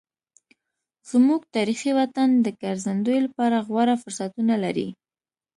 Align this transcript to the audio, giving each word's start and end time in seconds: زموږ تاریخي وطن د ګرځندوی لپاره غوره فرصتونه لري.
زموږ 1.11 1.41
تاریخي 1.55 1.91
وطن 1.99 2.29
د 2.45 2.47
ګرځندوی 2.61 3.17
لپاره 3.25 3.57
غوره 3.67 3.95
فرصتونه 4.01 4.55
لري. 4.63 4.87